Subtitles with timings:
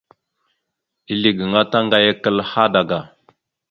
[1.11, 2.99] Ezle gaŋa taŋgayakal hadaga.